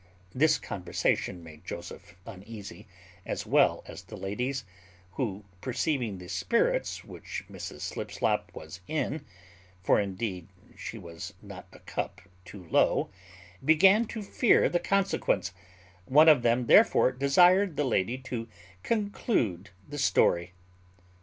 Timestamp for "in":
8.87-9.23